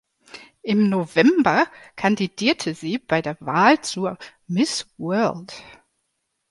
Im 0.63 0.89
November 0.89 1.67
kandidierte 1.95 2.73
sie 2.73 2.97
bei 2.97 3.21
der 3.21 3.37
Wahl 3.39 3.81
zur 3.81 4.17
Miss 4.47 4.87
World. 4.97 5.53